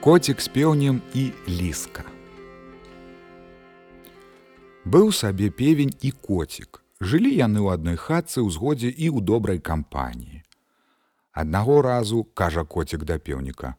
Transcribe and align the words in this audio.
Коцік 0.00 0.40
з 0.40 0.48
пеўнем 0.48 1.00
і 1.14 1.32
ліска. 1.48 2.04
Быў 4.84 5.12
сабе 5.12 5.50
певень 5.50 5.94
і 6.00 6.10
коцік. 6.10 6.84
Жылі 7.00 7.32
яны 7.32 7.64
ў 7.64 7.74
адной 7.74 7.96
хатцы 7.96 8.38
ў 8.44 8.52
згодзе 8.52 8.92
і 8.92 9.08
ў 9.10 9.24
добрай 9.24 9.58
кампаніі. 9.58 10.44
Аднаго 11.32 11.82
разу 11.82 12.22
кажа 12.22 12.64
коцік 12.64 13.04
да 13.08 13.18
пеўніка: 13.18 13.74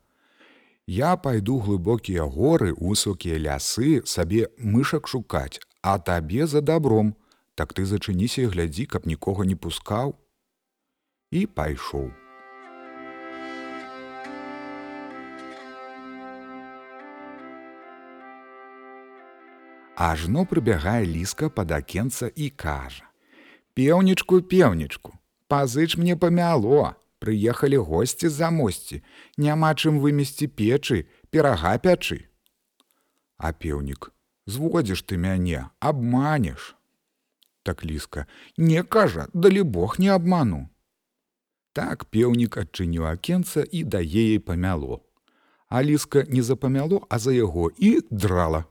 «Я 0.88 1.16
пайду 1.18 1.62
глыбокія 1.62 2.26
горы, 2.26 2.74
высокія 2.74 3.38
лясы 3.38 4.02
сабе 4.06 4.50
мышак 4.58 5.08
шукаць, 5.08 5.62
а 5.82 5.98
табе 5.98 6.48
за 6.48 6.62
добром, 6.62 7.16
так 7.56 7.74
ты 7.74 7.86
зачыніся 7.86 8.42
і 8.42 8.52
глядзі, 8.52 8.86
каб 8.86 9.08
нікога 9.08 9.46
не 9.46 9.56
пускаў. 9.56 10.18
І 11.32 11.46
пайшоў. 11.46 12.12
Ажно 19.98 20.46
прыбягае 20.46 21.10
ліска 21.10 21.50
пад 21.50 21.72
акенца 21.74 22.30
і 22.30 22.50
кажа: 22.50 23.10
«Пеўнічку, 23.74 24.42
пеўнічку, 24.42 25.18
пазыч 25.50 25.98
мне 25.98 26.14
памяло, 26.16 26.94
прыехалі 27.18 27.82
госці 27.82 28.30
з-за 28.30 28.52
мосці, 28.54 29.02
няма 29.42 29.74
чым 29.74 29.98
вымесці 29.98 30.48
печы, 30.54 31.10
перага 31.34 31.74
пячы. 31.82 32.30
А 33.42 33.50
пеўнік, 33.58 34.14
зводзіш 34.46 35.02
ты 35.02 35.18
мяне, 35.18 35.66
абманеш. 35.80 36.78
Так 37.64 37.82
ліска, 37.82 38.30
не 38.58 38.84
кажа, 38.84 39.28
далі 39.34 39.64
Бог 39.64 39.98
не 39.98 40.14
абману. 40.14 40.70
Так 41.74 42.06
пеўнік 42.06 42.62
адчыніў 42.62 43.10
акенца 43.10 43.66
і 43.66 43.84
дае 43.84 44.38
ей 44.38 44.40
памяло. 44.40 45.02
Аліска 45.70 46.26
не 46.30 46.46
запамяло, 46.46 47.02
а 47.10 47.18
за 47.18 47.34
яго 47.34 47.74
і 47.78 48.06
драла 48.14 48.66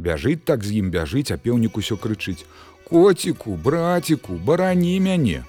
бяжыць 0.00 0.44
так 0.44 0.64
з 0.64 0.80
ім 0.80 0.90
бяжыць, 0.90 1.30
а 1.30 1.36
пеўнік 1.36 1.76
усё 1.76 1.96
крычыць: 1.96 2.44
Коціку, 2.88 3.56
браціку, 3.56 4.34
барані 4.34 4.98
мяне. 5.00 5.44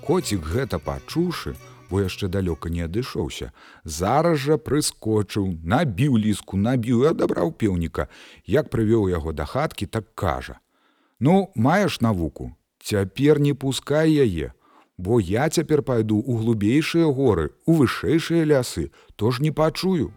Коцік 0.00 0.46
гэта 0.46 0.78
пачушы, 0.78 1.54
бо 1.90 2.00
яшчэ 2.00 2.28
далёка 2.28 2.70
не 2.70 2.86
адышоўся. 2.86 3.52
Зараз 3.84 4.38
жа 4.38 4.56
прыскочыў, 4.56 5.58
набіў 5.62 6.16
ліску, 6.16 6.56
набіў 6.56 7.04
і 7.04 7.10
адабраў 7.10 7.52
пеўніка. 7.52 8.08
Як 8.46 8.70
прывёў 8.70 9.10
яго 9.10 9.32
да 9.32 9.44
хаткі, 9.44 9.86
так 9.86 10.14
кажа: 10.14 10.58
«Ну, 11.20 11.52
маеш 11.54 12.00
навуку, 12.00 12.54
цяпер 12.82 13.40
не 13.40 13.54
пускай 13.54 14.10
яе, 14.10 14.54
бо 14.96 15.20
я 15.20 15.48
цяпер 15.48 15.82
пайду 15.82 16.18
ў 16.18 16.38
глубейшыя 16.38 17.06
горы, 17.12 17.50
у 17.66 17.74
вышэйшыя 17.82 18.44
лясы, 18.44 18.90
то 19.16 19.30
ж 19.30 19.42
не 19.42 19.50
пачую. 19.50 20.14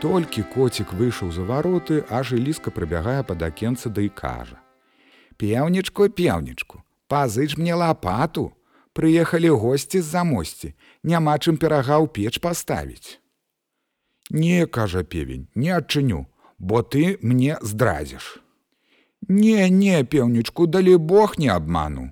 Толькі 0.00 0.42
коцік 0.42 0.92
выйшаў 0.92 1.32
за 1.32 1.42
вароты, 1.48 2.04
аж 2.10 2.32
і 2.32 2.42
ліска 2.42 2.70
прыбягае 2.70 3.22
пад 3.24 3.42
акенца 3.42 3.88
да 3.88 4.04
і 4.04 4.08
кажа: 4.08 4.60
«Пеўнічку, 5.40 6.08
пеўнічку, 6.08 6.82
пазыч 7.08 7.56
мне 7.56 7.74
лапату, 7.74 8.52
Прыехалі 8.96 9.50
госці 9.60 10.00
з-за 10.00 10.24
мосці, 10.24 10.72
няма 11.04 11.36
чым 11.36 11.60
перага 11.60 12.00
ў 12.00 12.08
печ 12.08 12.40
паставіць. 12.40 13.20
Не, 14.32 14.64
кажа 14.64 15.02
певень, 15.04 15.48
не 15.54 15.68
адчыню, 15.76 16.24
бо 16.56 16.80
ты 16.80 17.20
мне 17.20 17.58
здразіш. 17.60 18.40
Не, 19.28 19.68
не, 19.68 20.00
пеўнічку, 20.04 20.66
далі 20.66 20.96
Бог 20.96 21.36
не 21.36 21.52
абману. 21.52 22.08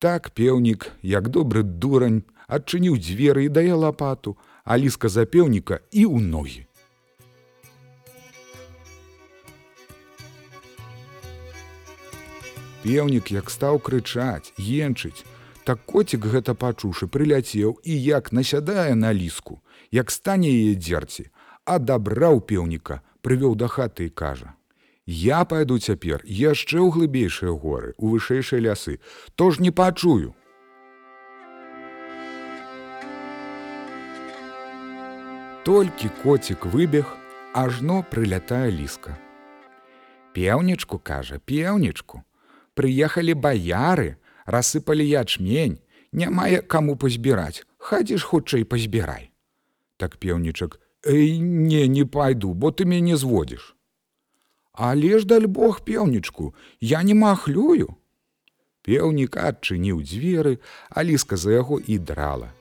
Так 0.00 0.30
пеўнік, 0.32 0.88
як 1.02 1.28
добры 1.28 1.62
дурань, 1.62 2.24
адчыніў 2.48 2.96
дзверы 2.96 3.44
і 3.44 3.52
дае 3.52 3.76
лапату, 3.76 4.38
а 4.64 4.80
ліска 4.80 5.12
запеўніка 5.12 5.84
і 5.92 6.08
ў 6.08 6.24
ногі. 6.24 6.63
Пеўнік 12.84 13.32
як 13.32 13.48
стаў 13.48 13.78
крычаць, 13.80 14.52
енчыць, 14.60 15.24
так 15.64 15.80
коцік 15.88 16.26
гэта 16.28 16.52
пачушы 16.52 17.08
прыляцеў 17.08 17.78
і 17.80 17.94
як 17.96 18.28
насядае 18.36 18.92
на 18.94 19.12
ліску, 19.16 19.56
як 19.90 20.12
стане 20.12 20.50
яе 20.52 20.74
дзерці, 20.76 21.30
адабраў 21.64 22.44
пеўніка, 22.44 23.00
прывёў 23.24 23.56
да 23.56 23.68
хаты 23.72 24.06
і 24.06 24.12
кажа: 24.12 24.52
«Я 25.06 25.44
пайду 25.48 25.78
цяпер 25.78 26.20
яшчэ 26.28 26.76
ў 26.76 26.92
глыбейшыя 26.92 27.56
горы, 27.56 27.94
у 27.96 28.12
вышэйшыя 28.12 28.60
лясы, 28.60 29.00
то 29.34 29.50
ж 29.50 29.64
не 29.64 29.72
пачую. 29.72 30.34
Толькі 35.64 36.12
коцік 36.20 36.68
выбег, 36.68 37.16
ажно 37.56 38.04
прылятае 38.12 38.68
ліска. 38.68 39.16
Пеўнічку 40.36 40.98
кажа, 40.98 41.40
пеўнічку, 41.40 42.20
прыехалі 42.74 43.34
баяры, 43.34 44.16
рассыпалі 44.46 45.06
ячмень, 45.06 45.80
не 46.12 46.30
мае 46.30 46.62
каму 46.62 46.96
пазбіраць, 46.96 47.66
хадзіш 47.78 48.22
хутчэй 48.30 48.64
пазбірай. 48.64 49.30
Так 49.96 50.18
пеўнічак, 50.18 50.80
Эй, 51.06 51.38
не, 51.38 51.86
не 51.88 52.04
пайду, 52.04 52.54
бо 52.54 52.70
ты 52.70 52.84
мяне 52.84 53.16
зводзіш. 53.16 53.76
Але 54.72 55.18
ж 55.18 55.26
даль 55.26 55.46
Бог 55.46 55.80
пеўнічку, 55.84 56.54
я 56.80 57.02
не 57.02 57.14
махлюю. 57.14 57.96
Пеўнік 58.82 59.36
адчыніў 59.36 60.00
дзверы, 60.00 60.58
аліска 60.90 61.36
за 61.36 61.52
яго 61.52 61.78
і 61.80 61.98
драла. 61.98 62.52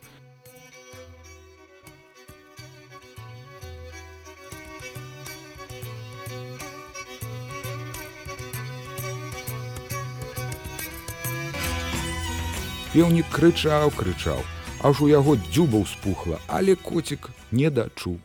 Пеўнік 12.93 13.25
крычаў, 13.33 13.89
крычаў, 13.97 14.41
аж 14.85 14.99
у 15.01 15.07
яго 15.09 15.33
дзюба 15.49 15.79
ўспухла, 15.81 16.37
але 16.45 16.75
коцік 16.77 17.31
не 17.49 17.71
дачуў. 17.73 18.19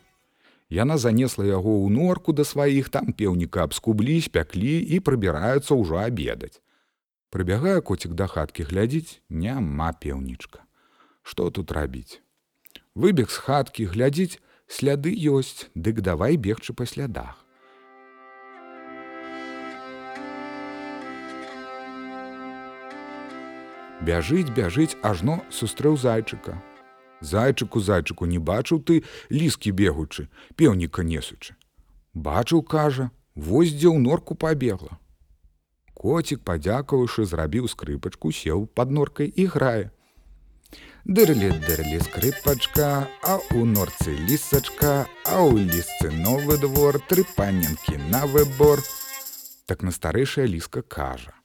Яна 0.68 0.98
занесла 1.00 1.46
яго 1.48 1.72
ў 1.72 1.88
норку 1.88 2.36
да 2.36 2.44
сваіх 2.44 2.92
там 2.92 3.16
пеўніка 3.16 3.64
абскублі, 3.64 4.20
спяклі 4.20 4.76
і 4.76 5.00
прыбіраюцца 5.00 5.72
ўжо 5.72 5.96
абедаць. 6.04 6.60
Прыбягае 7.32 7.80
коцік 7.80 8.12
да 8.12 8.28
хаткі 8.28 8.68
глядзіць, 8.68 9.24
няма 9.32 9.96
пеўнічка. 9.96 10.60
Што 11.24 11.48
тут 11.48 11.72
рабіць? 11.72 12.20
Выбег 12.92 13.32
з 13.32 13.40
хаткі 13.48 13.88
глядзіць, 13.88 14.36
сляды 14.68 15.16
ёсць, 15.16 15.72
дык 15.72 16.04
давай 16.04 16.36
бегчы 16.36 16.76
па 16.76 16.84
слядах. 16.84 17.40
Бяжыць, 24.08 24.48
бяжыць, 24.56 24.96
ажно 25.04 25.42
сустрэў 25.52 25.98
зайчыка. 26.00 26.56
Зайчыку 27.20 27.80
зайчыку 27.80 28.24
не 28.30 28.38
бачыў 28.38 28.80
ты 28.80 29.02
ліскі 29.28 29.72
бегучы, 29.80 30.28
пеўніка 30.56 31.04
несучы. 31.04 31.56
Бачыў, 32.14 32.62
кажа, 32.62 33.10
вось 33.34 33.74
дзе 33.74 33.92
ў 33.92 34.00
норку 34.00 34.34
пабегла. 34.34 34.96
Коцік, 35.92 36.40
падзякаваўшы, 36.40 37.26
зрабіў 37.28 37.68
скрыпачку, 37.68 38.32
сеў 38.32 38.64
пад 38.80 38.94
норкай 38.96 39.28
і 39.28 39.46
грае. 39.52 39.90
Дырлі 41.04 41.50
дырлі 41.66 42.00
скрыпачка, 42.08 43.08
а 43.24 43.34
ў 43.52 43.64
норцы 43.68 44.14
лісачка, 44.28 45.08
а 45.26 45.36
ў 45.44 45.68
лісцы 45.68 46.12
новы 46.14 46.56
двор, 46.64 47.00
тры 47.12 47.26
паненкі 47.36 48.00
на 48.08 48.24
выбор. 48.24 48.80
Так 49.66 49.82
на 49.82 49.92
старэйшая 49.92 50.46
ліска 50.46 50.80
кажа: 50.80 51.37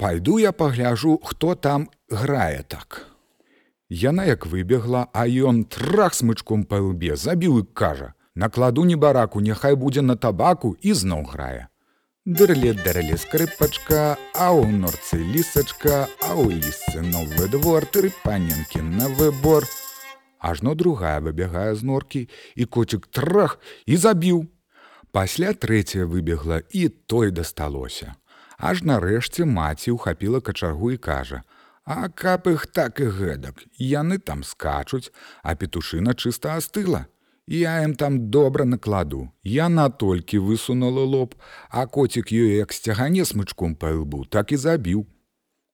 Пайду 0.00 0.38
я 0.38 0.52
пагляжу, 0.52 1.20
хто 1.22 1.54
там 1.54 1.90
грае 2.08 2.64
так. 2.66 3.06
Яна 3.90 4.24
як 4.24 4.46
выбегла, 4.46 5.08
а 5.12 5.26
ён 5.28 5.64
трах 5.64 6.14
смычком 6.16 6.62
па 6.64 6.78
лбе 6.80 7.16
забіў 7.20 7.58
і 7.60 7.64
кажа: 7.76 8.14
накладу 8.34 8.84
не 8.88 8.96
бараку, 8.96 9.42
няхай 9.44 9.76
будзе 9.76 10.00
на 10.00 10.16
табаку 10.16 10.72
і 10.80 10.94
зноў 10.96 11.26
грае. 11.28 11.68
Дырле 12.24 12.72
дарылі 12.72 13.18
скрыпачка, 13.20 14.16
а 14.32 14.46
ў 14.56 14.72
норцы 14.72 15.20
лісачка, 15.20 16.08
а 16.24 16.32
ў 16.32 16.48
лісцы 16.64 17.04
новы 17.04 17.52
двор 17.52 17.84
тры 17.84 18.08
паненкі 18.24 18.80
на 18.80 19.12
выбор. 19.20 19.68
Ажно 20.40 20.72
другая 20.74 21.20
выбягае 21.20 21.76
з 21.76 21.84
норкі 21.84 22.24
і 22.56 22.64
коцік 22.64 23.04
трах 23.12 23.60
і 23.84 24.00
забіў. 24.00 24.48
Пасля 25.12 25.52
трэцяя 25.52 26.08
выбегла 26.08 26.64
і 26.72 26.88
той 26.88 27.36
дасталося. 27.36 28.16
Аж 28.60 28.82
нарэшце 28.84 29.48
маці 29.48 29.96
ўхапіла 29.96 30.40
качаргу 30.44 30.92
і 30.92 30.98
кажа: 31.08 31.42
«А 31.84 32.08
каб 32.08 32.46
іх 32.46 32.66
так 32.66 33.00
і 33.00 33.08
гэтак, 33.08 33.64
яны 33.80 34.18
там 34.18 34.44
скачуць, 34.44 35.10
а 35.42 35.56
петушына 35.56 36.14
чыста 36.14 36.56
астыла. 36.60 37.06
Я 37.48 37.80
ім 37.82 37.94
там 37.96 38.30
добра 38.30 38.64
накладу. 38.64 39.32
Яна 39.42 39.88
толькі 39.88 40.44
высунула 40.44 41.02
лоб, 41.02 41.34
а 41.70 41.86
коцік 41.86 42.30
ёй 42.30 42.60
як 42.60 42.72
сцягане 42.72 43.24
смычком 43.24 43.74
па 43.74 43.90
лбу, 43.96 44.24
так 44.24 44.52
і 44.52 44.56
забіў. 44.56 45.08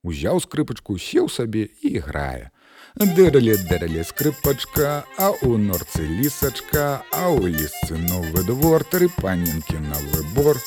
узяў 0.07 0.41
скрыпачку, 0.41 0.99
сеў 0.99 1.29
сабе 1.29 1.67
і 1.83 1.99
грае. 2.07 2.51
Дэралі 2.97 3.59
дэралі 3.69 4.07
скрыпачка, 4.09 5.05
а 5.19 5.35
ў 5.35 5.59
норцы 5.61 6.07
лісачка, 6.07 7.03
а 7.13 7.29
ў 7.35 7.53
лісцы 7.59 7.99
новы 7.99 8.47
двор, 8.47 8.87
тры 8.89 9.11
панінкі 9.21 9.83
на 9.91 9.99
выбор. 10.15 10.63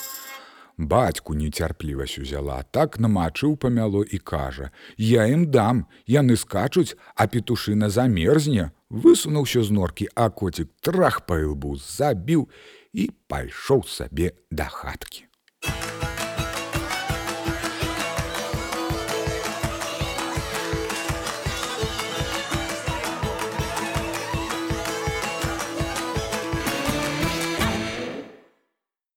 Бацьку 0.80 1.36
нецярплівасць 1.36 2.24
узяла, 2.24 2.64
так 2.72 2.96
намачыў 3.04 3.58
памяло 3.60 4.04
і 4.08 4.18
кажа: 4.18 4.72
«Я 4.98 5.28
ім 5.28 5.52
дам, 5.52 5.84
яны 6.08 6.40
скачуць, 6.40 6.96
а 7.20 7.28
петушына 7.28 7.90
замерзне, 7.92 8.72
высунуўся 8.90 9.60
з 9.60 9.76
норкі, 9.76 10.08
а 10.16 10.30
коцік 10.32 10.72
трах 10.80 11.28
па 11.28 11.44
ілбу 11.44 11.76
забіў 11.76 12.48
і 12.94 13.12
пайшоў 13.28 13.84
сабе 13.84 14.32
да 14.52 14.72
хаткі. 14.72 15.29